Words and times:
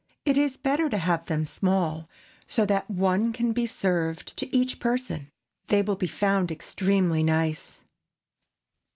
It 0.25 0.35
is 0.35 0.57
better 0.57 0.89
to 0.89 0.97
have 0.97 1.27
them 1.27 1.45
small, 1.45 2.07
so 2.47 2.65
that 2.65 2.89
one 2.89 3.31
can 3.31 3.51
be 3.53 3.67
served 3.67 4.35
to 4.37 4.51
each 4.51 4.79
person. 4.79 5.29
They 5.67 5.83
will 5.83 5.95
be 5.95 6.07
found 6.07 6.49
extremely 6.51 7.21
nice. 7.21 7.83